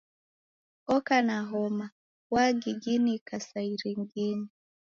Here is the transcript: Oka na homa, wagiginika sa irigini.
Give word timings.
Oka 0.95 1.17
na 1.27 1.37
homa, 1.49 1.85
wagiginika 2.33 3.39
sa 3.39 3.59
irigini. 3.71 4.49